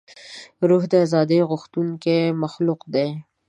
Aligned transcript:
روح 0.69 0.83
د 0.91 0.93
ازادۍ 1.05 1.39
غوښتونکی 1.49 2.17
مخلوق 2.41 2.81
دی. 2.93 3.07